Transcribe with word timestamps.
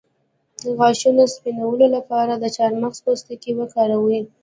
د 0.63 0.65
غاښونو 0.77 1.23
د 1.27 1.31
سپینولو 1.33 1.85
لپاره 1.95 2.33
د 2.37 2.45
چارمغز 2.55 2.99
پوستکی 3.05 3.51
وکاروئ 3.55 4.19